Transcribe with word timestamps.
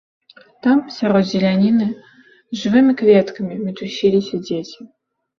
Там, 0.67 0.77
сярод 0.99 1.25
зеляніны, 1.31 1.87
жывымі 2.61 2.95
кветкамі 3.01 3.53
мітусіліся 3.65 4.35
дзеці. 4.49 4.79